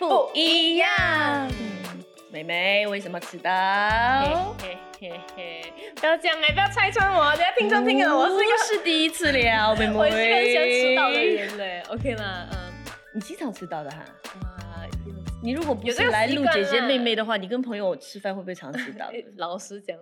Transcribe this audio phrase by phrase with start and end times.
[0.00, 0.88] 不一样。
[2.30, 3.50] 妹妹为什么迟到？
[4.62, 9.94] 嘿嘿嘿，不要讲哎，不要拆穿我，等下听众听了，我是一个 不是第一次了， 妹妹。
[9.94, 11.82] 我是很喜欢迟到的人嘞。
[11.90, 12.72] OK 啦，嗯，
[13.14, 13.98] 你经常迟到的哈？
[14.42, 14.86] 哇，
[15.42, 19.98] 你如果不是来录姐姐妹妹的话，你跟朋友吃饭会不会常迟到 老实讲，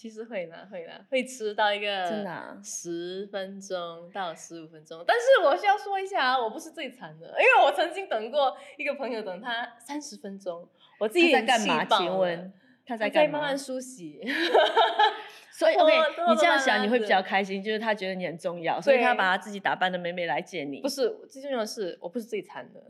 [0.00, 5.04] 其实会啦，会啦，会吃到一个真的啊十分钟到十五分钟。
[5.06, 10.66] 但是我需要说一下啊，我不是最惨的，因为我曾经等过一个朋友等他三十分钟，
[10.98, 11.84] 我自己他在干嘛？
[11.84, 12.50] 请问
[12.86, 13.58] 他他在干嘛在慢慢？
[13.58, 14.22] 梳洗。
[15.52, 15.92] 所以 OK，
[16.30, 20.80] 你这样想你会比较开心，就是他觉得你很重要，所以他把他自己打扮的美美来见你。
[20.80, 22.82] 不是，最重要的是我不是最惨的，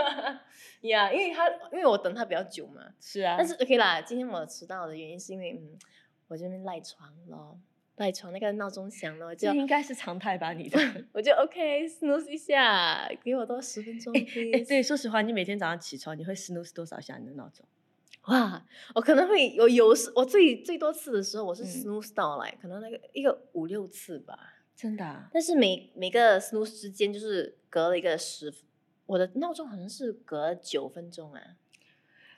[0.88, 2.80] 呀因为他因为我等他比较久嘛。
[2.98, 5.76] 是啊，但是 OK 啦，今天我迟到的原因是因为嗯，
[6.30, 7.58] 我这边赖床咯，
[7.96, 10.52] 赖床那个闹钟响了，我就这应该是常态吧？
[10.52, 10.78] 你的。
[11.12, 14.60] 我就 OK snooze 一下，给我多十分钟哎。
[14.66, 17.66] 对，说实话，你每天早上起床，你会 snooze 多少下你的闹钟？
[18.26, 18.64] 哇，
[18.94, 24.38] 我可能会有有时我最最多次的时候，我是嗯 snooze 到来，可能那个一个五六次吧。
[24.76, 25.28] 真的、啊？
[25.32, 28.54] 但是每每个 snooze 之间就是隔了一个十，
[29.06, 31.42] 我的闹钟好像是隔九分钟啊，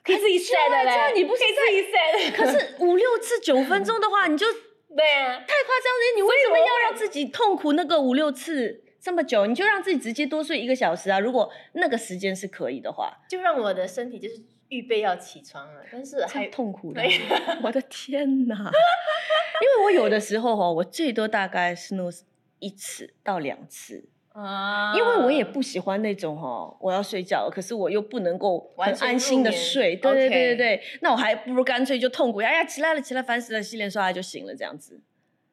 [0.05, 4.47] 可以自己 set 的嘞，这样你不是可以自己 set，可是五六次九分钟的话，你就
[4.95, 6.17] 对啊，太夸张了。
[6.17, 9.47] 你为什么要让自己痛苦那个五六次这么久？
[9.47, 11.19] 你就让自己直接多睡一个小时啊！
[11.19, 17.21] 如果那个时间是可以的话，就让我的身体就是预备要起床了，但是还痛苦的对。
[17.63, 18.57] 我的天哪！
[18.57, 22.23] 因为我有的时候哦，我最多大概 snooze
[22.59, 24.09] 一次到两次。
[24.33, 29.97] 啊因为我也不喜欢那种哦，我要睡觉了，可是我又不能够很安心的睡。
[29.97, 35.01] 对对对对对，那我还不如干脆就痛苦，哎呀起来了起来，烦死了，洗脸刷牙就醒了，这样子，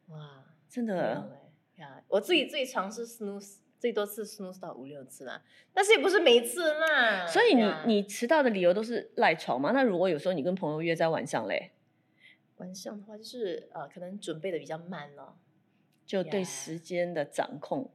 [0.08, 1.40] 哇，真的。
[1.76, 5.42] 呀，我自己最长是 snooze 最多次 snooze 到五六次啦，
[5.74, 7.26] 但是也不是每次啦。
[7.26, 9.72] 所以你呀你迟到的理由都是赖床吗？
[9.74, 11.72] 那如果有时候你跟朋友约在晚上嘞，
[12.58, 15.38] 晚上的话就是呃，可能准备的比较慢咯，
[16.06, 17.90] 就对呀时间的掌控，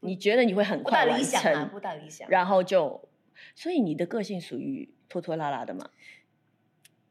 [0.00, 2.28] 你觉得你会很不大快完理想啊，成，不大理想。
[2.28, 3.08] 然后就，
[3.54, 5.88] 所以你的个性属于拖拖拉拉的嘛？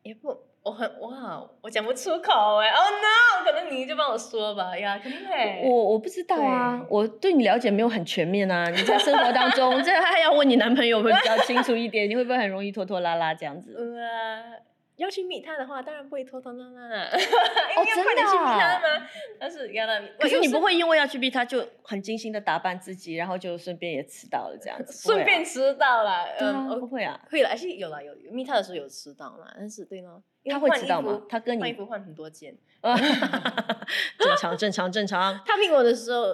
[0.03, 5.63] 也不，我很哇，我讲不出口哎，Oh no，可能你就帮我说吧呀，肯定会。
[5.63, 8.69] 我我不知道啊对，我对你了解没有很全面啊。
[8.69, 13.73] 你在生活当中， 这还要问你男朋友会比较清楚一点，你会不会很容易拖拖拉拉这样子？
[13.75, 14.61] 呃，
[14.97, 17.17] 要去 meet 他的话，当然不会拖拖拉拉啦，哦
[17.77, 19.07] 因为要快点去真的 meet 他啊嘛。
[19.39, 24.93] 但是要那，可是你不会会因为要去逼他，就很精心的打扮自己，然后就顺便也迟到了这样子？
[25.07, 27.19] 顺便迟到了，嗯，我不会啊？
[27.29, 35.41] 会了，而且有了有 meet 他的时候有迟到啦，但是对咯，因为他会迟到吗服他跟你换衣服换很多件， 正常正常正常。
[35.45, 36.27] 他聘我的时候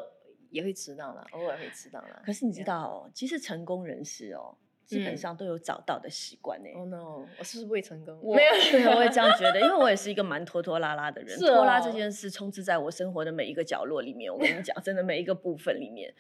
[0.50, 2.22] 也会迟到了，偶尔会迟到了。
[2.26, 4.56] 可是你知道哦，其实成功人士哦，
[4.92, 6.68] 基本嗯上都有找到的习惯呢。
[6.76, 8.20] ？Oh no，我是不是未成功？
[8.22, 14.30] 我没有， 对，我也这样觉得，因为我也是一个蛮拖拖拉拉的人，是拖拉哦这件事充斥在我生活的每一个角落里面。
[14.30, 16.14] 我跟你讲，真的每一个部分里面，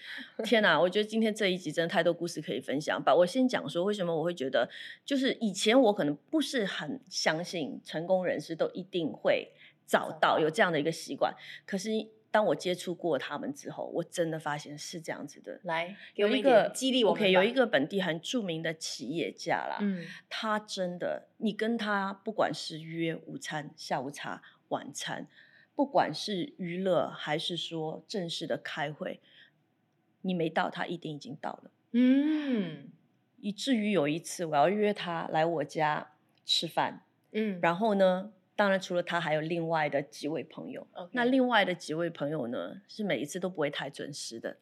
[0.46, 0.80] 天哪！
[0.80, 3.14] 我觉得今天这一集真的太多故事可以分享吧。
[3.14, 4.70] 我先讲说，为什么我会觉得，
[5.04, 9.52] 就是以前我可能不是很相信成功人士都一定会
[9.86, 11.90] 早早到到有这样的一个习惯，可是
[12.32, 15.60] 当我接触过他们之后，我真的发现是这样子的。
[15.64, 25.28] 来有一个激励我们 OK，有一个本地很著名的企业家啦，嗯他真的，你跟他不管是约午餐、下午茶、晚餐，
[25.76, 29.20] 不管是娱乐还是说正式的开会，
[30.22, 31.72] 你没到，他一定已经到了。
[31.92, 32.90] 嗯
[33.42, 36.14] 以至于有一次我要约他来我家
[36.46, 40.86] 吃饭，嗯，然后呢，当然除了他，还有另外的几位朋友。
[41.14, 44.56] 那另外的几位朋友呢，是每一次都不会太准时的，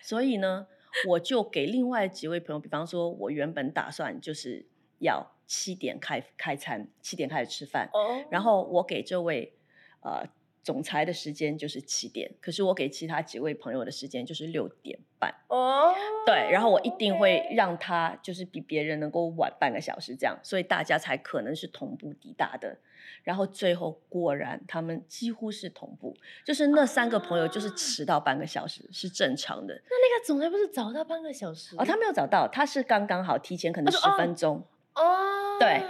[0.00, 0.66] 所以呢，
[1.08, 4.64] 我就给另外几位朋友，比方说，我原本打算就是
[5.00, 9.52] 要七点开开餐，七点开始吃饭，哦，然后我给这位
[10.00, 10.26] 呃
[10.62, 15.34] 总裁的时间就是七点，可是我给其他几位朋友的时间就是六点半。
[15.48, 15.92] 哦，
[16.24, 22.78] 对，然后我一定会让他就是比别人能够晚半个小时这样，所以大家才可能是同步抵达的。
[23.24, 29.74] 然后最后果然他们几乎是同步，就是那三个朋友就是啊迟到半个小时是正常的。
[29.74, 35.82] 那那个总裁不是早到半个小时哦，他没有早到，他是刚刚好提前可能十分钟，哦，对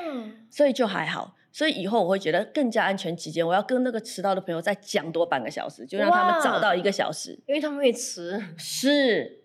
[0.51, 1.35] 所以就还好。
[1.53, 7.39] 所以以后我会觉得更加安全起见，我要跟那个迟到的朋友再讲多半个小时，就让他们早到一个小时。
[7.47, 9.41] 因为他们会迟，是，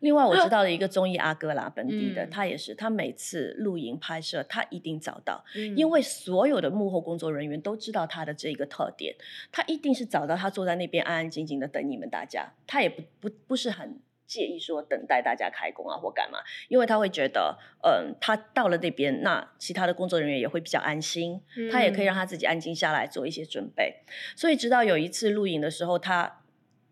[0.00, 9.14] 另外我知道的一个 综艺阿哥啦，本地的、嗯他也是，他每次露营拍摄，他一定早到，因因为所有的幕后工作人员都知道他的这个特点，
[9.52, 16.38] 他一定是早到，他坐在那边安安静静的等你们大家，他也不不不是很介意说等待大家开工啊或干嘛，
[16.68, 21.40] 因为他会觉得，嗯，他到了那边，那其他的工作人员也会比较安心，
[21.72, 24.02] 他也可以让他自己安静下来做一些准备。
[24.36, 26.42] 所以直到有一次录影的时候，他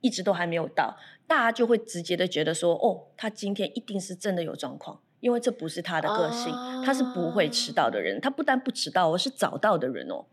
[0.01, 0.97] 一直都还没有到，
[1.27, 5.01] 大家就会直接的觉得说，哦，他今天一定是真的有状况。
[5.21, 6.53] 因为这不是他的个性，
[6.85, 8.21] 他是不会迟到的人。
[8.21, 10.27] 他不但不迟到，而是早到的人哦。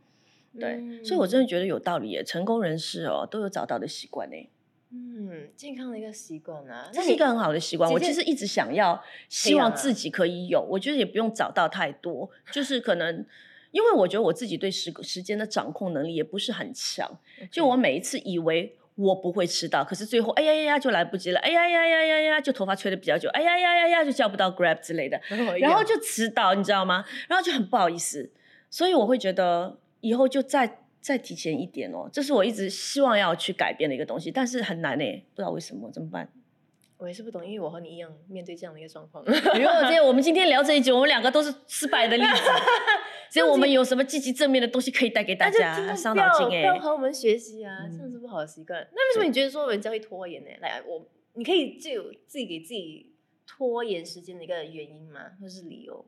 [0.60, 2.24] 对，所以我真的觉得有道理耶。
[2.24, 4.50] 成功人士哦，都有早到的习惯呢。
[4.94, 7.92] 嗯，健康的一个习惯啊，这是一个很好的习惯。
[7.92, 10.62] 我其实一直想要，希望自己可以有。
[10.62, 13.26] 我觉得也不用找到太多，就是可能，
[13.72, 17.10] 因为我觉得我自己对时时间的掌控能力也不是很强。
[17.52, 18.76] 就我每一次以为。
[18.96, 25.20] 我不会迟到，可是最后哎呀呀呀就来不及了，哎呀呀呀呀呀就头发吹的比较久，哎呀呀呀呀就叫不到 Grab 之类的，
[25.60, 27.04] 然后就迟到，你知道吗？
[27.28, 28.30] 然后就很不好意思，
[28.70, 35.04] 所以我会觉得以后就再再提前一点哦，这是我一直希望要去改变的一个东西，但是很难呢，
[35.36, 36.32] 不知道为什么，怎么办？
[36.98, 39.22] 我也是不懂，因为我和你一样面对这样的一个状况。
[39.26, 42.30] 比如这我们今天聊这一集，我们两个都是失败的例子。
[43.30, 45.94] 所以我们有什么积极正面的东西可以带给大家？
[45.94, 48.80] 伤脑筋哎，要和我们学习啊，这样是不好的习惯。
[48.94, 50.50] 那为什么你觉得说人家会拖延呢？
[50.62, 53.16] 来，我你可以就自己给自己
[53.46, 55.20] 拖延时间的一个原因吗？
[55.42, 56.06] 或是理由？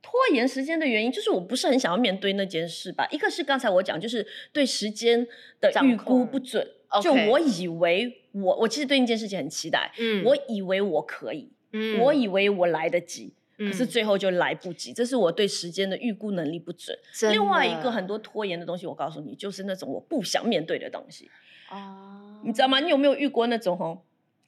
[0.00, 3.06] 拖延时间的原因就是我不是很想要面对那件事吧。
[3.10, 5.26] 一个是刚才我讲，就是对时间
[5.60, 6.66] 的预估不准。
[7.02, 16.98] 就我以为我我其实对那件事情很期待，嗯，我以为我可以，嗯，我以为我来得及，可是最后就来不及，这是我对时间的预估能力不准。
[17.30, 21.30] 另外一个很多拖延的东西，我告诉你，就是那种我不想面对的东西。
[21.70, 22.80] 哦，你知道吗？
[22.80, 24.00] 你有没有遇过那种哦？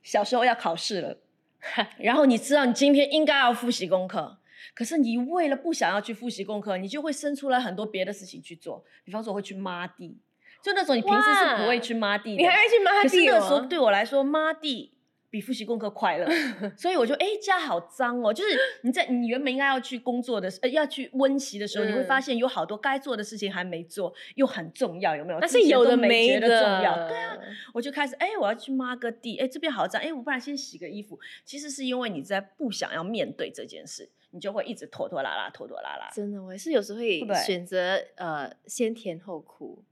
[0.02, 1.18] 小时候要考试了，
[2.00, 4.38] 然后你知道你今天应该要复习功课，
[4.74, 10.20] 可是你为了不想要去复习功课，你就会生出来很多别的事情去做，比方说我会去抹地。
[10.62, 13.08] 就那种你平时是不会去抹地，你还会去抹地？
[13.08, 14.94] 可是那时候对我来说，抹地
[15.30, 16.26] 比复习功课快乐，
[16.76, 18.34] 所以我就哎家好脏哦。
[18.34, 25.38] 就是 你在你原本应该要去工作的，呃要去温习的时候，你会发现有好多该做的事情还没做，又很重要，有没有？
[25.40, 27.38] 但是有的没的重要，对啊，
[27.72, 31.18] 我就开始哎我要去抹个地，哎这边好脏，哎我不然先洗个衣服。
[31.44, 36.10] 其实是因为你在不想要面对这件事，你就会一直拖拖拉拉，拖拖拉拉。
[36.12, 39.84] 真的，我也是有时候会选择呃先甜后苦。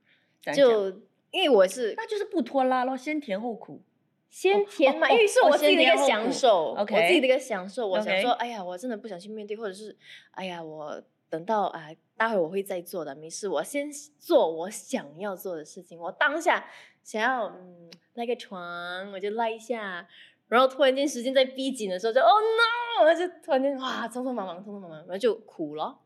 [0.54, 0.88] 就
[1.30, 3.82] 因为我是，那就是不拖拉咯，先甜后苦，
[4.30, 7.88] 先填满，因为是我自己的一个享受，我自己的一个享受。
[7.88, 9.96] 我想说，哎呀，我真的不想去面对，或者是，
[10.32, 15.98] 哎呀，我等到啊，待会我会再做的，没事，我先做我想要做的事情。
[15.98, 16.68] 我当下
[17.02, 20.06] 想要嗯赖个床，我就赖一下，
[20.48, 25.98] 然后突然间时间在逼紧的时候，就 Oh no，我就突然间哇，匆匆忙忙，匆匆忙忙，然后就苦了。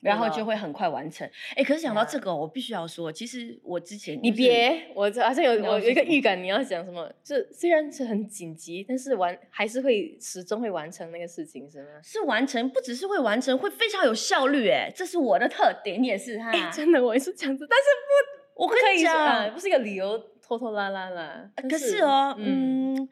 [0.00, 1.28] 然后就会很快完成。
[1.54, 7.10] 哎，可是想到这个，我必须要说，其实我之前你别，我好像有我有一个预感，你要讲什么？
[7.22, 11.88] 就虽然是很紧急，但是完还是会始终会完成那个事情，是吗？
[12.02, 14.68] 是完成，不只是会完成，会非常有效率。
[14.68, 16.50] 哎，这是我的特点，你也是哈。
[16.70, 17.84] 真的，我也是这样子，但是
[18.54, 21.50] 不，我跟你讲，不是一个理由，拖拖拉拉啦。
[21.68, 23.08] 可是哦，嗯。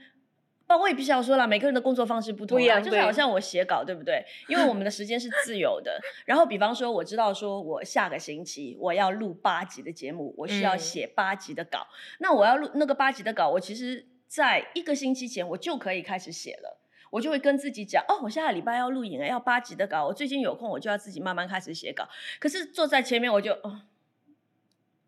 [0.68, 4.24] 那我也必须要说了，每个人的工作方式不同啊，就是好像我写稿，对不对？
[4.48, 5.98] 因为我们的时间是自由的。
[6.26, 11.86] 然后，比方说，我知道说我下个星期我要录八集的节目，我需要写八集的稿。
[12.18, 16.78] 那我要录那个八集的稿，我其实在一个星期前我就可以开始写了。
[17.10, 20.04] 我就会跟自己讲，哦，我下个礼拜要录影了，要八集的稿。
[20.04, 22.06] 我最近有空，我就要自己慢慢开始写稿。
[22.38, 23.80] 可是坐在前面，我就哦，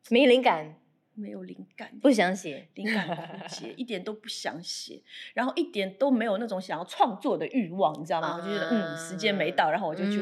[0.08, 0.79] 没灵感。
[1.20, 5.00] 没有灵感，不想写，灵感枯竭， 一点都不想写，
[5.34, 8.36] 然后一点都没有那种想要创作的欲望，你知道吗？
[8.36, 10.20] 我就觉得，嗯，时间没到，然后我就去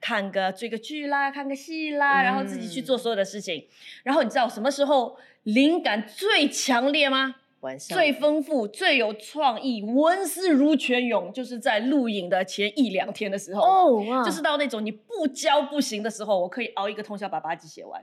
[0.00, 3.66] 看个追个剧啦，看个戏啦，然后自己去做所有的事情。
[4.04, 7.36] 然后你知道什么时候灵感最强烈吗？
[7.60, 18.00] 晚上最丰富、最有创意、文思如泉涌，就是在录影的前一两天的时候，哦，就是到那种你不教不行的时候，我可以熬一个通宵把八集写完。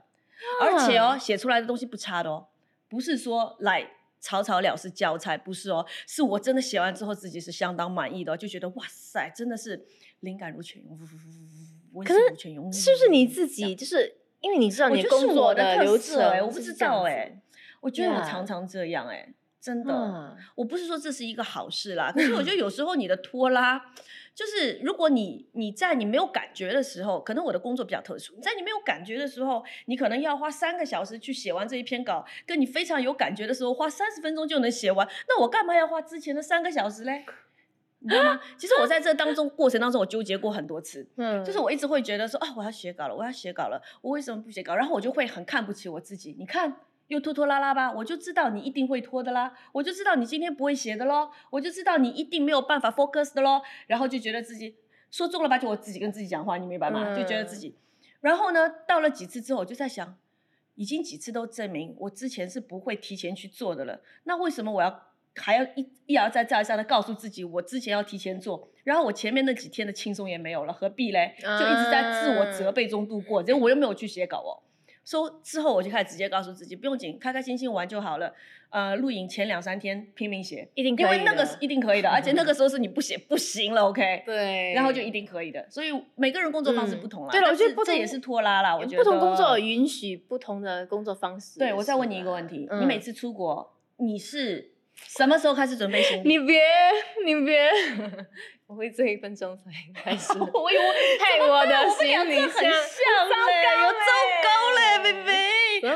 [0.60, 2.46] 而且哦，写出来的东西不差的哦，
[2.88, 3.90] 不是说来
[4.20, 9.86] 草草了事交差，不是哦，是我真的写完之后自己是相当满意的，哦就觉得哇塞，真的是
[10.20, 10.98] 灵感如泉涌，
[12.04, 12.20] 可是
[12.72, 17.40] 是不是你自己就是因为你知道你工作的流程，我不知道哎，
[17.80, 23.80] 我觉得我常常这样哎，真的，我不是说这是一个好事啦，可是我觉得有时候你的拖拉。
[24.36, 37.24] 就是如果你你在你没有感觉的时候，可能我的工作比较特殊，在你没有感觉的时候，你可能要花三个小时去写完这一篇稿，跟你非常有感觉的时候，花三十分钟就能写完，那我干嘛要花之前的三个小时嘞？
[38.00, 38.38] 你知道吗？
[38.58, 44.76] 其实我在这当中过程当中，我纠结过很多次，嗯，就是我一直会觉得说啊，我要写稿了，我要写稿了，我为什么不写稿？
[44.76, 46.76] 然后我就会很看不起我自己，你看。
[47.08, 54.74] 又拖拖拉拉吧，我就知道你一定会拖的啦，我就知道你今天不会写的咯，我就知道你一定没有办法 focus 的咯，然后就觉得自己
[55.10, 57.14] 说中了吧，就我自己跟自己讲话，你明白吗？
[57.16, 57.76] 就觉得自己，
[58.20, 60.16] 然后呢，到了几次之后，我就在想，
[60.74, 71.36] 已经几次都证明我之前是不会提前去做的了，那为什么我要还要一一而再再而三的告诉自己，我之前要提前做，然后我前面那几天的轻松也没有了，何必嘞？
[71.40, 74.65] 就一直在自我责备中度过，结果我又没有去写稿哦。
[75.06, 78.34] 说之后我就开始直接告诉自己，不用紧，开开心心玩就好了。
[78.70, 84.22] 呃，录影前两三天拼命写，一定可以，因为那个是一定可以的，而且那个时候是你不写不行了，OK？
[84.26, 85.64] 对，然后就一定可以的。
[85.70, 88.76] 所以每个人工作方式不同啦，对了，我觉得这也是拖拉啦。
[88.76, 91.60] 我觉得不同工作允许不同的工作方式。
[91.60, 96.36] 对，我再问你一个问题，你每次出国，你是什么时候开始准备行李？
[96.36, 96.60] 你别，
[97.24, 97.70] 你别。
[98.66, 100.32] 我会这一分钟才开始。
[100.38, 100.82] 我以为
[101.20, 104.10] 害我的心里很像嘞，有糟
[104.42, 105.46] 糕嘞，妹妹。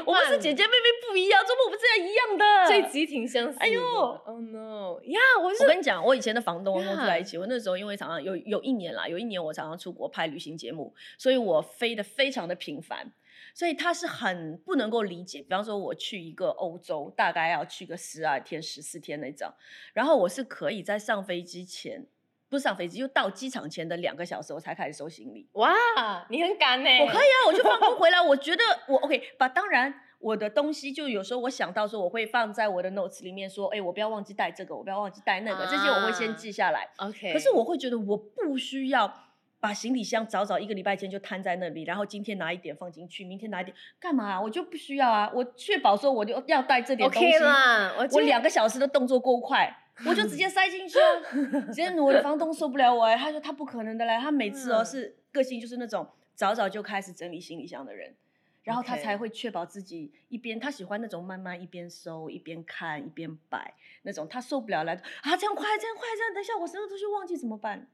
[0.06, 2.44] 我们是姐姐妹妹不一样，怎么我们这样一样的？
[2.68, 3.58] 这集挺相似。
[3.58, 5.00] 哎呦，Oh no！
[5.04, 7.36] 呀，我我跟你讲，我以前的房东跟我住在一起。
[7.36, 13.12] 我那时候因为常常有有一年啦，有一年我常常出国拍旅行节目，所以我飞的非常的频繁。
[13.52, 19.52] 所以他是很不能够理解，比方说我去一个欧洲，大概要去个十二天、十四天那种，
[19.92, 22.06] 然后我是可以在上飞机前。
[22.50, 25.48] 不是上飞机，就到机场前的两个小时，我才开始收行李。
[25.52, 25.72] 哇，
[26.28, 26.90] 你很赶呢！
[27.00, 28.20] 我可以啊，我就放工回来。
[28.20, 36.88] 我觉得我 OK，把当然我的东西就有时候我想到说我会放在我的 notes 里面，说哎，我不要忘记带这个，我不要忘记带那个，这些我会先记下来。
[36.96, 37.32] OK。
[37.32, 39.14] 可是我会觉得我不需要
[39.60, 44.40] 把行李箱早早一个礼拜前就摊在那里，然后今天拿一点放进去，明天拿一点干嘛？
[44.40, 45.30] 我就不需要啊！
[45.32, 47.28] 我确保说我就要带这点东西。
[47.28, 49.72] OK 啦，我两个小时的动作够快。
[50.06, 51.66] 我就直接塞进去啊！
[51.68, 58.14] 直接我的房东受不了我哎，他说他不可能的嘞，他每次哦是个性就是那种早早就开始整理行李箱的人，
[58.64, 67.86] 然后他才会确保自己一边他喜欢那种慢慢一边收一边看一边摆那种，他受不了来啊这样快这样快这样，等一下我什么东西忘记怎么办？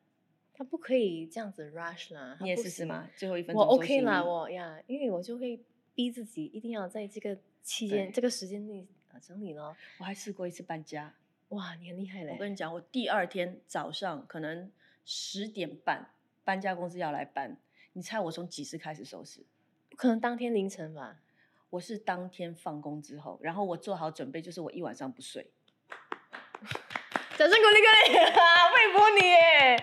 [0.55, 3.09] 他不可以这样子 rush 啦，你也试试吗？
[3.15, 5.61] 最后一分钟我 OK 啦，我呀，因为我就会
[5.95, 9.77] 逼自己一定要在这个期间这个时间内啊整理咯。
[9.99, 11.13] 我还试过一次搬家。
[11.51, 12.33] 哇，你很厉害嘞！
[12.33, 14.71] 我跟你讲，我第二天早上可能
[15.05, 16.11] 十点半
[16.45, 17.57] 搬家公司要来搬，
[17.93, 19.47] 你猜我从几时开始收拾？
[19.97, 21.19] 可能当天凌晨吧？
[21.71, 25.51] 我是当天放工之后，然后我做好准备，就是我一晚上不睡。
[27.37, 29.77] 掌声鼓励各位，佩服 你耶！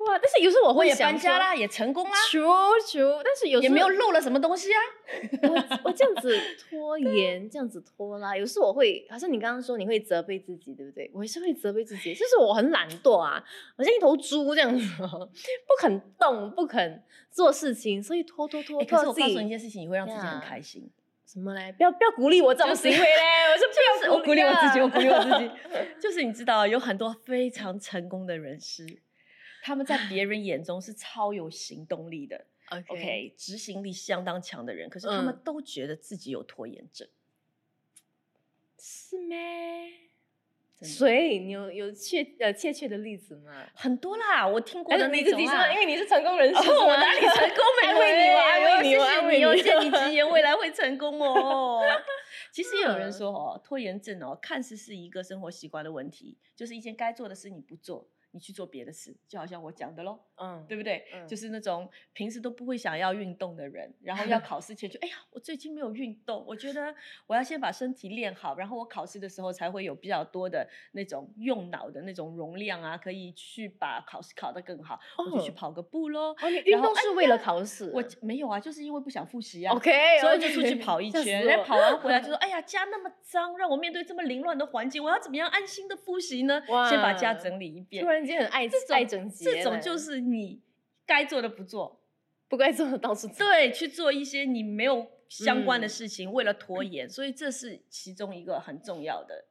[0.00, 0.18] 哇！
[0.18, 2.40] 但是有时候我会搬家啦，也成功啦，求
[2.86, 3.22] 求！
[3.24, 4.78] 但是有时候也没有漏了什么东西啊。
[5.42, 6.38] 我我这样子
[6.68, 11.10] 拖延，这样子拖拉，有时候我会，好像你刚刚说你会责备自己，对不对？
[11.14, 13.42] 我也是会责备自己，就是我很懒惰啊，
[13.76, 18.78] 好像一头猪这样子，不肯动，不肯做事情，所以拖拖拖。
[18.84, 20.90] 可是我告诉你一件事情，你会让自己很开心。
[21.24, 21.72] 什么嘞？
[21.78, 23.04] 不要不要鼓励我这种行为嘞！
[23.52, 25.50] 我是不要鼓励我自己，我鼓励我自己。
[25.98, 28.84] 就是你知道，有很多非常成功的人士。
[29.62, 32.44] 他们在别人眼中是超有行动力的
[32.88, 37.08] ，OK，执行力相当强的人，可是他们都觉得自己有拖延症，
[38.78, 39.92] 是咩？
[40.82, 43.64] 所以你有有确呃确切的例子吗？
[43.72, 47.64] 很多啦，我听过的那种啊，因为你是成功人士，我哪里成功？
[47.86, 51.80] 安慰你，安慰你，安慰你，我借你吉言，未来会成功哦。
[52.50, 58.08] 其实也有人说哦，拖延症哦，看似是一个生活习惯的问题，就是一件该做的事你不做。
[58.34, 61.04] 你去做别的事，就好像我讲的喽，嗯，对不对？
[61.26, 66.94] 就是那种平时都不会想要运动的人，然后要考试前就， 哎呀，我最近没有运动，我觉得
[67.26, 76.34] 我要先把身体练好，然后我考试的时候才会有比较多的那种用脑的那种容量啊，可以去把考试考得更好，我就去跑个步喽。
[76.40, 77.90] 哦，你运动是为了考试？
[77.94, 79.74] 我没有啊，就是因为不想复习啊。
[79.74, 86.62] OK，所以就出去跑一圈，然后跑完回来就说， 哎呀，家那么脏，让我面对这么凌乱的环境，我要怎么样安心的复习呢？
[86.88, 88.02] 先把家整理一遍。
[88.02, 90.62] 突然间很爱爱整洁，这种就是你
[91.06, 92.00] 该做的不做，
[92.48, 99.46] 不该做的到处做，对，去做一些你没有相关的事情，为了拖延，所以这是其中一个很重要的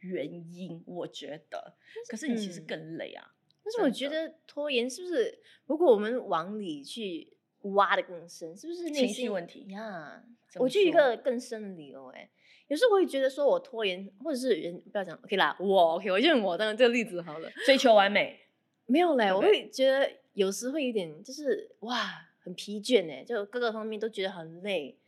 [0.00, 1.76] 原因，我觉得。
[2.08, 3.34] 可是你其实更累啊。
[3.62, 7.36] 但是我觉得拖延是不是，如果我们往里去
[7.74, 10.22] 挖的更深，是不是情绪问题呀？
[10.56, 12.30] 我就一个更深的理由，哎。
[12.68, 18.40] 有时候我会觉得说，我拖延，或者是人不要讲，OK 啦，我 OK，我用我当这个例子好了，追求完美，
[18.86, 24.98] 没有嘞，我会觉得有时会有点，就是哇，很疲倦哎，就各个方面都觉得很累，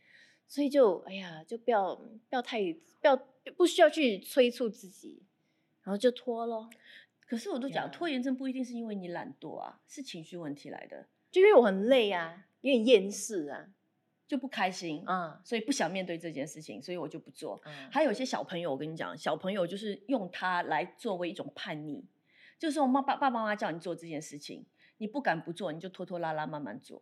[0.47, 3.15] 所以就哎呀，就不要不要太不要
[3.55, 5.21] 不需要去催促自己，
[5.83, 6.69] 然后就拖咯。
[7.27, 13.69] 可是我都讲，拖延症不一定是因为你懒惰啊，是情绪问题来的，就因为我很累啊，有点厌世啊。
[14.29, 17.61] 就不开心啊，所以不想面对这件事情，所以我就不做。
[17.89, 22.03] 还有一些小朋友，我跟你讲，小朋友就是用它来作为一种叛逆，
[22.59, 24.65] 就是我妈爸爸爸妈妈叫你做这件事情，
[24.97, 27.01] 你不敢不做，你就拖拖拉拉慢慢做，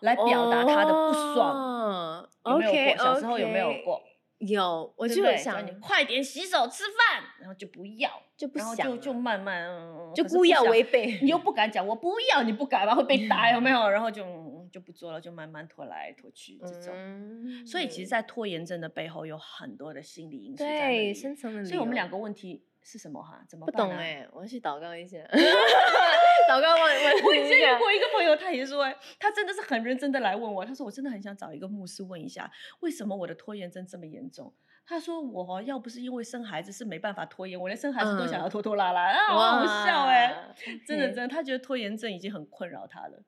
[0.00, 2.28] 来表达他的不爽。
[2.44, 2.96] 有没有过？
[2.96, 4.02] 小时候有没有过？
[4.38, 9.68] 有，我就想你快点洗手吃饭，然后就不要，就不想，就就慢慢，
[10.14, 13.90] 就故意要违背，你又不敢讲，我不要，你不敢吧，会被打，有没有？
[13.90, 14.24] 然后就
[14.72, 17.66] 就不做了，就慢慢拖来拖去这种。
[17.66, 21.64] 所以其实，在拖延症的背后有很多的心理因素在对，深层的。
[21.64, 23.44] 所以我们两个问题是什么哈？
[23.48, 24.26] 怎么不懂哎？
[24.32, 25.18] 我要去祷告一下。
[26.48, 27.24] 祷告问问。
[27.24, 28.84] 我以前有过一个朋友，他也说，
[29.18, 30.64] 他真的是很认真的来问我。
[30.64, 34.52] 他说，我真的很想找一个牧师问一下，为什么我的拖延症这么严重？
[34.86, 40.54] 他说，我要不是因为生孩子是没办法拖延，我连生孩子都想要拖拖拉拉啊，好笑哎，
[40.86, 43.22] 真的真的，他觉得拖延症已经很困扰他了。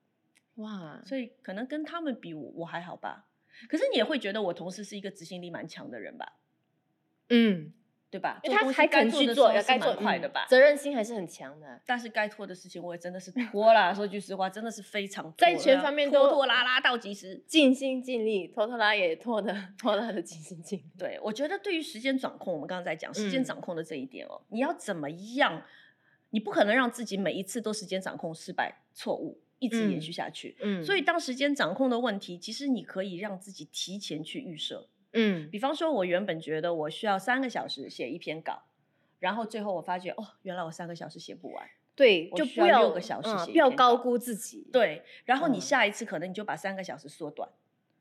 [0.55, 3.27] 哇，所以可能跟他们比，我我还好吧。
[3.69, 6.33] 可是你也会觉得我同事是一个执行力蛮强的人吧？
[7.29, 7.73] 嗯。
[8.11, 8.41] 对吧？
[8.43, 10.45] 他还肯去做，要该做快的吧？
[10.49, 11.81] 责任心还是很强的。
[11.85, 13.95] 但是该拖的事情，我也真的是 拖了。
[13.95, 20.83] 说句实话，真的是非常在全方面拖拖拉拉到及时，尽心尽力，拖拖拉也拖的拖拉的尽心尽力。
[20.99, 25.63] 对，我觉得对于时间掌控，我们刚刚在讲时间掌控的这一点哦，你要怎么样？
[26.31, 30.55] 你不可能让自己每一次都时间掌控失败、错误，一直延续下去。
[30.61, 34.87] 嗯，所以当时间掌控的问题，其实你可以让自己提前去预设。
[35.13, 38.63] 嗯，比方说，我原本觉得我需要三个小时写一篇稿，
[39.19, 41.67] 然后最后我发觉，哦，原来我三个小时写不完。
[41.93, 43.51] 对，就不要六个小时写。
[43.51, 44.67] 不要高估自己。
[44.71, 47.49] 对，然后你下一次可能你就把三个小时缩短。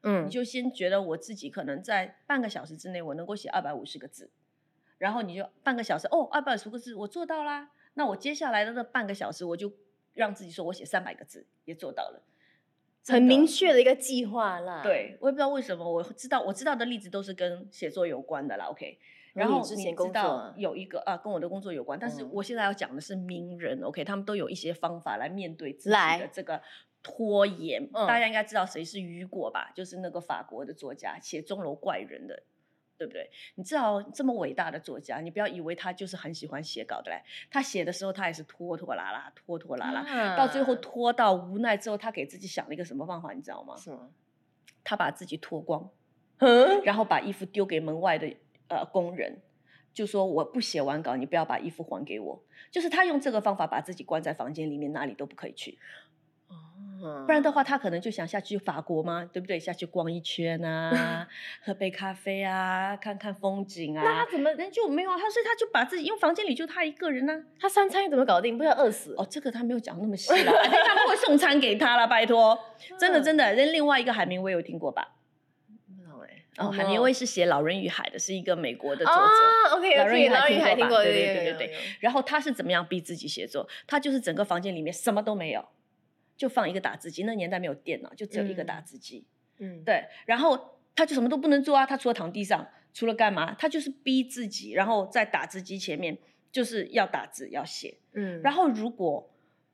[0.02, 4.30] 嗯，你就先觉得我自己可能在半个小时之内我能够写二百五十个字，
[4.96, 7.72] 然后你就半个小时哦，二百五十个字我做到啦。
[7.94, 9.70] 那我接下来的那半个小时我就
[10.14, 12.22] 让自己说我写三百个字也做到了。
[13.10, 14.82] 很明确的一个计划啦。
[14.82, 18.66] 对，我也不知道为什么，我知道我知道的例子都是跟写作有关的啦。
[18.66, 18.98] OK，
[19.34, 23.80] 然后你知道有一个啊，跟我的工作有关，但是我现在要讲的是名人。
[23.82, 26.62] OK，他们都有一些方法来面对自己的这个
[27.02, 27.86] 拖延。
[27.92, 29.70] 大家应该知道谁是雨果吧？
[29.74, 32.42] 就是那个法国的作家，写《钟楼怪人》的。
[33.00, 33.30] 对不对？
[33.54, 37.22] 你知道这么伟大的作家，你不要以为他就是很喜欢写稿的嘞。
[37.50, 43.74] 他写的时候，他也是拖拖拉拉，拖拖拉拉，到最后拖到无奈之后，他给自己想了一个什么方法，你知道吗？
[44.84, 45.88] 他把自己脱光，
[46.84, 48.30] 然后把衣服丢给门外的
[48.68, 49.40] 呃工人，
[49.94, 52.44] 就说我不写完稿，你不要把衣服还给我。
[52.70, 55.78] 就是他用这个方法把自己关在房间里面，哪里都不可以去。
[57.26, 59.28] 不然的话，他可能就想下去法国吗？
[59.32, 59.58] 对不对？
[59.58, 61.26] 下去逛一圈啊，
[61.64, 64.02] 喝杯咖啡啊，看看风景啊。
[64.04, 65.10] 那他怎么人就没有？
[65.12, 67.42] 他所以他就把自己，因为房间里就他一个人呢。
[67.58, 68.58] 他三餐怎么搞定？
[68.58, 69.26] 不要饿死哦。
[69.30, 72.58] 这个他没有讲那么细了，他们会送餐给他了，拜托。
[72.98, 75.16] 真的真的，人另外一个海明威有听过吧？
[76.58, 79.76] 哦，海明威是写《老人与海》的，是一个美国的作者。
[79.76, 81.04] OK，老人与海听过吧？
[81.04, 81.74] 对对对对对。
[82.00, 83.66] 然后他是怎么样逼自己写作？
[83.86, 85.64] 他就是整个房间里面什么都没有。
[86.40, 89.26] 就放一个打字机，那年代没有电脑，就只有一个打字机。
[89.58, 93.54] 嗯，对，然后他就什么都不能做啊，他除了躺地上，除了干嘛？
[93.58, 96.16] 他就是逼自己，然后在打字机前面
[96.50, 97.98] 就是要打字要写。
[98.14, 99.28] 嗯，然后如果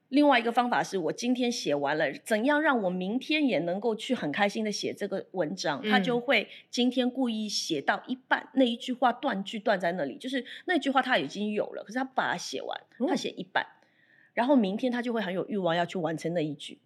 [0.09, 5.81] 另外一个方法是我今天写完了，怎样让我明天也能够去很开心的写这个文章？
[5.89, 13.65] 他就会今天故意写到一半，那一句话断句断在那里，就是那句话他已经有了，可是他不把它写完，他写一半。
[14.37, 16.79] 然后明天他就会很有欲望要去完成那一句。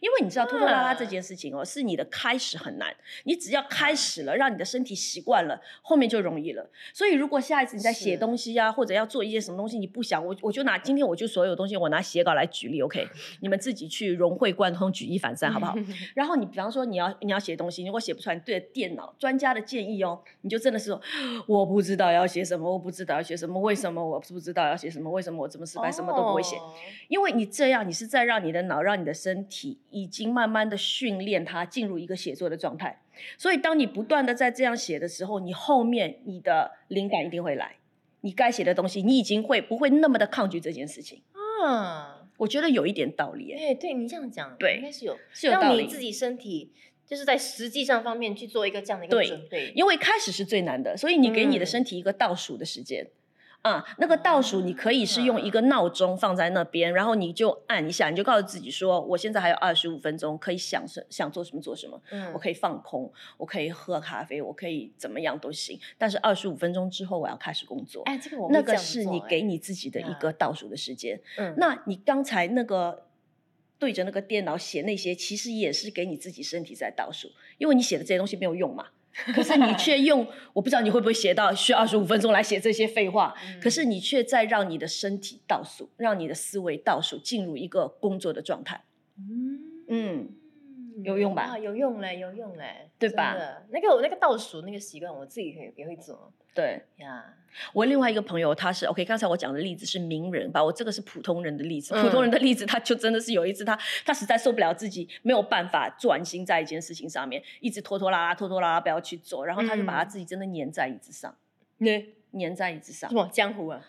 [0.00, 6.68] 因为你知道拖拖拉拉这件事情哦，是你的开始很难，你只要开始了，让你的身体习惯了，后面就容易了。
[6.92, 13.06] 所以如果下一次你在写东西啊，或者要做一些什么东西，你不想我，我就拿今天我就所有东西，我拿写稿来举例，OK？
[13.40, 15.74] 你们自己去融会贯通，举一反三，好不好？
[16.14, 21.00] 然后你比方说你要你要写东西，如果写不出来，你对着电脑专家的建议哦，你就真的是说
[21.46, 25.10] 我不知道要写什么，我不知道要写什么，为什么我不知道要写什么？
[25.10, 26.56] 为什么我这么失败，什么都不会写？
[27.08, 30.68] 因为你这样，你是在让你的脑，让你的身体已经慢慢。
[30.68, 33.00] 的训练他进入一个写作的状态，
[33.38, 37.76] 所以当你不断的在这样写的时候，你后面你的灵感一定会来，
[38.20, 41.22] 你该写的东西，你已经会不会那么的抗拒这件事情
[41.64, 42.26] 啊？
[42.36, 43.54] 我觉得有一点道理。
[43.54, 45.84] 哎，对你这样讲，对，应该是有是有道理。
[45.84, 46.70] 你自己身体
[47.06, 53.08] 就是在实际上方面去做一个这样的一个准备，因为开始是最难的，所以你给你的身体一个倒数的时间。
[53.68, 62.00] 啊，那个倒数你可以是用一个闹钟放在那边，然后你就按一下，你就告诉自己说，我现在还有二十五分钟，可以想什想做什么做什么，
[62.32, 65.78] 我可以放空，我可以喝咖啡，我可以怎么样都行。
[65.98, 71.20] 但是二十五分钟之后我要开始工作，哎，这个我那个是你给你自己的一个倒数的时间。
[71.36, 73.06] 嗯，那你刚才那个
[73.78, 77.28] 对着那个电脑写那些，其实也是给你自己身体在倒数，
[77.58, 78.86] 因为你写的这些东西没有用嘛。
[79.34, 83.34] 可是你却用，我不知道你会不会写到需要二十五分钟来写这些废话。
[83.60, 88.84] 可是你却在让你的身体倒数，让你的思维倒数，进入一个工作的状态。
[89.18, 90.28] 嗯嗯。
[91.04, 91.58] 有用吧？
[91.58, 93.36] 有用嘞，有用嘞，对吧？
[93.70, 96.32] 那个我那个倒数那个习惯，我自己也也会做。
[96.54, 97.24] 对呀，
[97.72, 99.04] 我另外一个朋友，他是 OK。
[99.04, 100.64] 刚才我讲的例子是名人吧？
[100.64, 101.94] 我这个是普通人的例子。
[102.02, 111.32] 普通人的例子，他就真的是有一次，他他实在受不了自己没有办法专心在一件事情上面，一直拖拖拉拉，拖拖拉拉不要去做，然后他就把他自己真的粘在椅子上，
[111.78, 113.80] 粘粘在椅子上，什么江湖啊？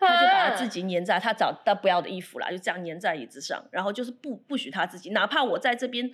[0.00, 0.08] 对。
[0.08, 6.10] 他就把他自 己粘在他找到不要的衣服啦，就这样粘在椅子上，然后就是不不许他自己，哪怕我在这边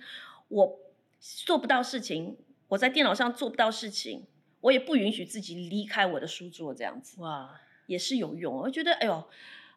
[0.49, 0.79] 我
[1.19, 4.25] 做不到事情，我在电脑上做不到事情，
[4.61, 8.53] 我也不允许自己离开我的书桌，这样子哇也是有用。
[8.53, 9.23] 我觉得哎呦，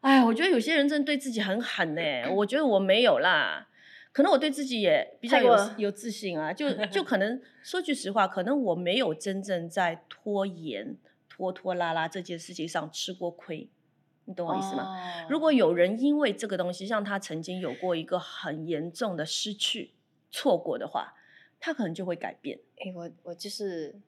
[0.00, 2.02] 哎，我觉得有些人真的对自己很狠呢，
[2.34, 3.68] 我觉得我没有啦，
[4.12, 10.96] 可能我对自己也比较有有自信啊，就 就可能说句实话，可能我没有真正在拖延
[11.28, 13.68] 拖拖拉拉这件事情上吃过亏。
[14.30, 14.96] 你懂我意思吗？
[15.28, 19.90] 如果有人因为这个东西让他曾经有过一个很严重的失去、
[20.30, 21.12] 错过的话，
[21.58, 22.60] 他可能就会改变。
[22.78, 24.00] 哎，我我就是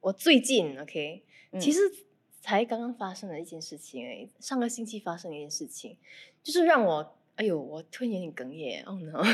[0.00, 1.24] 我最近 OK，
[1.58, 1.80] 其实
[2.40, 4.06] 才刚刚发生了一件事情。
[4.06, 5.96] 哎，上个星期发生的一件事情，
[6.40, 8.80] 就是让我哎呦，我突然有点哽咽。
[8.86, 9.24] 哦 no，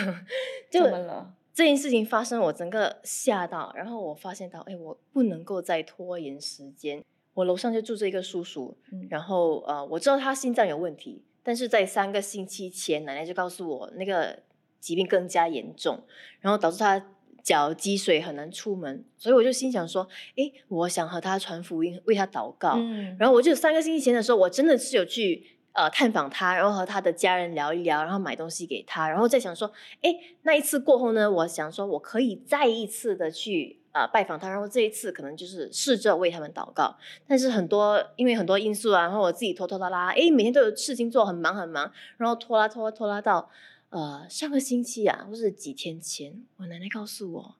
[0.70, 1.35] 怎么了？
[1.53, 7.05] 这件事情发生，我整个吓到，然后我发现到，哎，我不能够再拖延时间。
[7.35, 8.77] 我楼上就住着一个叔叔，
[9.09, 14.40] 然后呃，我知道他心脏有问题，但是在三个星期前，奶奶就告诉我那个
[14.81, 16.03] 疾病更加严重，
[16.40, 17.03] 然后导致他
[17.43, 22.77] 脚积水很难出门，所以我就心想说，哎，我想和他传福音，为他祷告。
[23.19, 33.80] 然后我就三个星期前的时候，我真的是有去呃探访他，然后和他的家人聊一聊，然后买东西给他，然后再想说，哎，那一次过后呢，我想说我可以再一次的去。
[33.92, 43.50] 啊，拜访他，然后这一次可能就是试着为他们祷告，但是很多因为很多因素啊，然后我自己拖拖拉拉，哎，每天都有事情做，很忙很忙，然后拖拉拖拉拖拉到
[43.88, 47.57] 呃上个星期啊，或是几天前，我奶奶告诉我，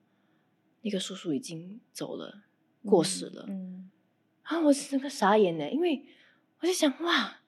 [0.83, 2.43] 那个叔叔已经走了，
[2.85, 3.89] 过世了，嗯，
[4.49, 6.05] 然后我是整个傻眼呢，因为
[6.61, 7.39] 我就想哇，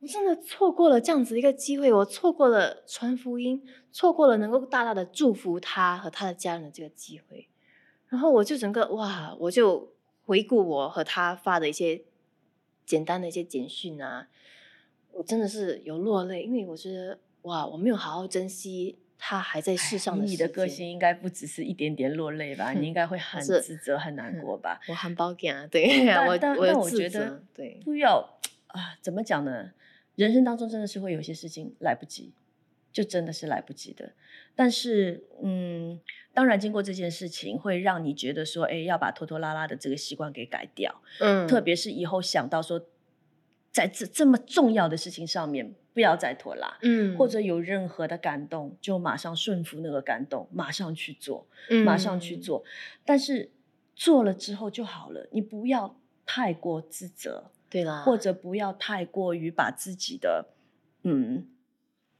[0.00, 7.48] 我真的错过了这样子一个机会，我错过了传福音，错过了能够大大的祝福他和他的家人的这个机会。
[8.08, 9.92] 然后我就整个哇，我就
[10.24, 12.02] 回顾我和他发的一些
[12.84, 14.28] 简单的一些简讯啊，
[15.12, 20.24] 我真的是有落泪，因为我觉得哇，我没有好好珍惜他还在世上的。
[20.24, 22.72] 你的个性应该不只是一点点落泪吧？
[22.72, 24.80] 你应该会很自责、很难过吧？
[24.88, 28.38] 我很抱歉啊，对，我但但我觉得对，不要
[28.68, 29.72] 啊，怎么讲呢？
[30.14, 32.32] 人生当中真的是会有些事情来不及。
[32.96, 34.14] 就真的是来不及的，
[34.54, 36.00] 但是，嗯，
[36.32, 42.86] 当然，经过这件事情，会让你觉得说，哎，要把拖拖拉拉的这个习惯给改掉，嗯，特别是以后想到说，
[43.70, 51.46] 在这这么重要的事情上面，不要再拖拉，嗯，或者有任何的感动，就马上顺服那个感动，马上去做，
[51.84, 52.64] 马上去做，
[53.04, 53.50] 但是
[53.94, 60.46] 做了之后就好了，你不要太过自责，对啦，或者不要太过于把自己的，
[61.02, 61.48] 嗯。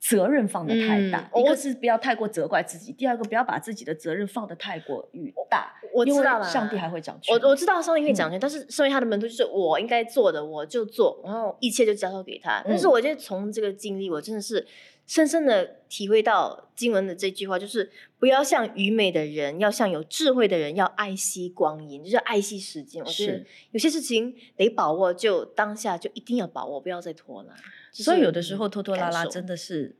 [0.08, 5.72] 责任放的太大，一个是不要太过责怪自己，第二个不要把自己的责任放的太过于大。
[5.92, 7.34] 我知道了，上帝还会掌权。
[7.34, 12.62] 我我知道上帝会掌权，但是身为他的门徒，就是我应该做的我就做，然后一切就交托给他。
[12.64, 14.64] 但是我觉得从这个经历，我真的是
[15.06, 23.04] 深深的体会到经文的这句话，就是不要像愚昧的人，要像有智慧的人，要爱惜光阴，就是爱惜时间。
[23.04, 27.54] 我觉得有些事情得把握，就当下就一定要把握，不要再拖了。
[27.92, 29.96] 所以有的时候拖拖拉拉真的是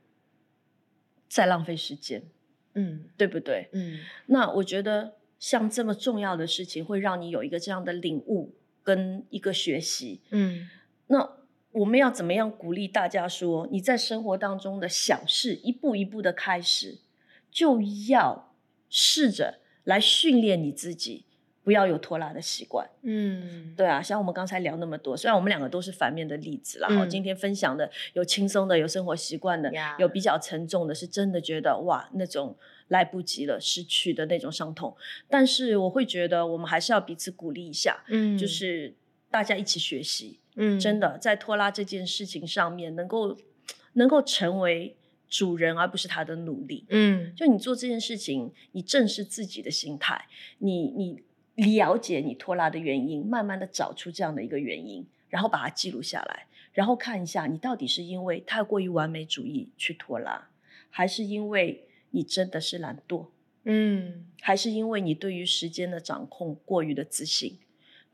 [1.29, 2.23] 在浪费时间，
[2.73, 3.69] 嗯，对不对？
[3.71, 10.69] 嗯，那我觉得像这么重要的事情，会让你有一个这样的领悟跟一个学习，嗯，
[11.07, 11.37] 那
[11.71, 16.99] 我们要怎么样鼓励大家说，你在生活当中的小事一步一步的开始，
[17.51, 18.53] 就要
[18.89, 21.25] 试着来训练你自己。
[21.63, 22.89] 不要有拖拉的习惯。
[23.01, 32.55] 嗯，对啊，像我们刚才聊那么多，虽然我们两个都是反面的例子然后今天分享的有轻松的，有生活习惯的，有比较沉重的，是真的觉得哇，那种
[32.87, 34.95] 来不及了，失去的那种伤痛。
[35.27, 38.95] 但是我会觉得，我们还是要彼此鼓励一下，嗯，就是
[39.29, 43.37] 大家一起学习，嗯，真的在拖拉这件事情上面，能够
[43.93, 44.97] 能够成为
[45.29, 46.85] 主人，而不是他的努力。
[46.89, 51.23] 嗯，就你做这件事情，你正视自己的心态，你你。
[51.57, 60.49] 了解你拖拉的原因，慢慢的找出这样的一个原因，然后把它记录下来，然后看一下你到底是因为太过于完美主义去拖拉，
[60.91, 63.25] 还是因为你真的是懒惰？
[63.63, 67.57] 嗯，还是因为你对于时间的掌控过于的自信？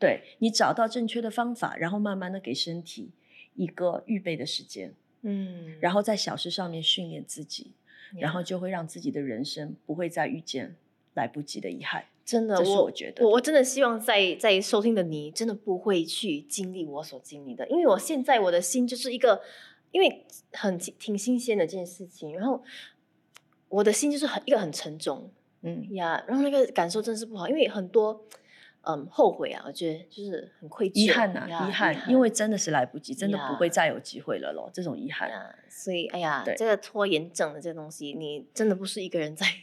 [0.04, 3.12] 对你找到正确的方法，然后慢慢的给身体
[3.56, 7.72] 一个预备的时间，嗯，然后在小事上面训练自己，
[8.20, 10.76] 然后就会让自己的人生不会再遇见
[11.14, 12.04] 来不及的遗憾。
[12.26, 19.42] 真的，我觉得，我我真的希望在在收听的你，真的不会去经历我所经历的，因为我现在我的心就是一个，
[19.92, 22.64] 因为很挺新鲜的这件事情，然后
[23.70, 25.30] 我的心就是很一个很沉重，
[25.62, 28.26] 嗯呀，然后那个感受真是不好，因为很多
[28.84, 35.30] 嗯后悔啊，我觉得就是很愧疚，遗憾呐，遗憾，因为真的是来不及，真的不会再有机会了咯，这种遗憾，
[35.70, 39.46] 所以哎呀，这个拖延症的这个东西，你真的不是一个人在。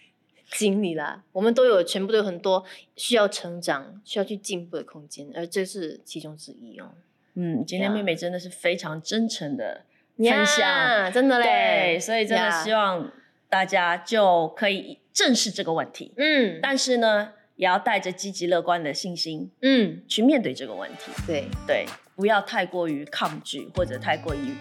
[0.59, 2.65] 经历啦，我们都有，全部都有很多
[2.97, 6.91] 需要成长、需要去进步的空间，而这是其中之一哦。
[7.35, 9.85] 嗯，今天妹妹真的是非常真诚的
[10.17, 11.45] 分享，真的嘞。
[11.45, 13.13] 对，所以真的希望
[13.49, 16.13] 大家就可以正视这个问题。
[16.17, 21.13] 嗯，但是呢，也要带着积极乐观的信心，嗯，去面对这个问题。
[21.27, 21.85] 对对，
[22.17, 24.57] 不要太过于抗拒或者太过于。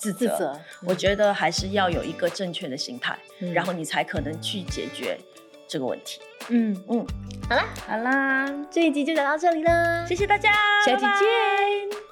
[0.00, 0.56] 自责，
[0.86, 3.18] 我觉得还是要有一个正确的心态，
[3.52, 5.18] 然后你才可能去解决
[5.66, 6.20] 这个问题。
[6.50, 7.04] 嗯嗯，
[7.48, 10.52] 好啦好啦，这一集就讲到这里了，谢谢大家，
[10.86, 12.07] 下期见。